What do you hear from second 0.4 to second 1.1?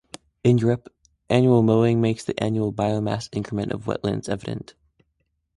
In Europe,